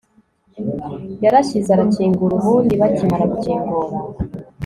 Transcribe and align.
Yarashyize 1.23 1.69
arakingura 1.71 2.33
ubundi 2.39 2.73
bakimara 2.81 3.25
gukingura 3.31 3.95